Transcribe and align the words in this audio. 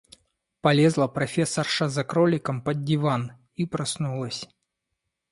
Полезла 0.61 1.05
профессорша 1.07 1.87
за 1.87 2.03
кроликом 2.03 2.63
под 2.63 2.83
диван 2.83 3.33
и 3.55 3.67
проснулась. 3.67 4.49